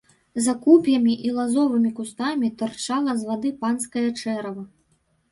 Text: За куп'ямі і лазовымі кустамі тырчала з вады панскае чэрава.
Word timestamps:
За 0.43 0.53
куп'ямі 0.61 1.11
і 1.31 1.33
лазовымі 1.39 1.91
кустамі 1.99 2.49
тырчала 2.61 3.11
з 3.19 3.27
вады 3.29 3.51
панскае 3.65 4.07
чэрава. 4.23 4.63